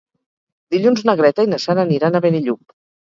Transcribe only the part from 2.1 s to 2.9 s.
a Benillup.